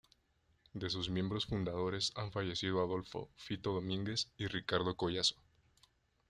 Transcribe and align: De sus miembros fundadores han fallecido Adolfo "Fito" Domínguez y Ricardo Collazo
De 0.73 0.89
sus 0.89 1.11
miembros 1.11 1.45
fundadores 1.45 2.11
han 2.15 2.31
fallecido 2.31 2.81
Adolfo 2.81 3.29
"Fito" 3.35 3.71
Domínguez 3.71 4.31
y 4.35 4.47
Ricardo 4.47 4.95
Collazo 4.97 5.35